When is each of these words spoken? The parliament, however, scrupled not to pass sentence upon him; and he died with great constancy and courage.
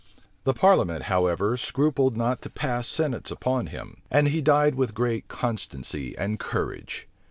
The 0.45 0.55
parliament, 0.55 1.03
however, 1.13 1.57
scrupled 1.57 2.17
not 2.17 2.41
to 2.41 2.49
pass 2.49 2.87
sentence 2.87 3.29
upon 3.29 3.67
him; 3.67 4.01
and 4.09 4.29
he 4.29 4.41
died 4.41 4.73
with 4.73 4.95
great 4.95 5.27
constancy 5.27 6.17
and 6.17 6.39
courage. 6.39 7.07